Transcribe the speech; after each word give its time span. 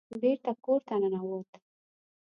بېرته 0.21 0.51
کور 0.63 0.79
ته 0.87 0.95
ننوت. 1.01 1.49